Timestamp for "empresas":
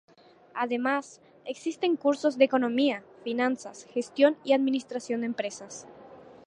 5.27-5.85